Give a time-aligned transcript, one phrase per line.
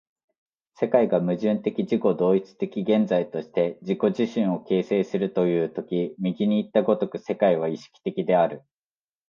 [0.79, 8.63] 世界が矛盾的自己同一的現在として自己自身を形成するという時右にいった如く世界は意識的である。